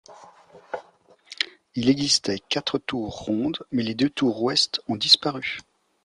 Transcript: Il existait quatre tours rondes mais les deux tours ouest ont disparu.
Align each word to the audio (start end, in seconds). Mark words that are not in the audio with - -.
Il 1.75 1.87
existait 1.87 2.39
quatre 2.49 2.79
tours 2.79 3.15
rondes 3.15 3.61
mais 3.71 3.83
les 3.83 3.93
deux 3.93 4.09
tours 4.09 4.41
ouest 4.41 4.81
ont 4.87 4.95
disparu. 4.95 5.59